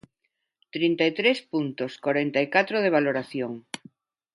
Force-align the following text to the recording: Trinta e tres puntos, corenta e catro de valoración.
Trinta 0.75 1.03
e 1.09 1.11
tres 1.19 1.37
puntos, 1.51 1.91
corenta 2.05 2.39
e 2.45 2.47
catro 2.55 2.77
de 2.83 2.93
valoración. 2.97 3.51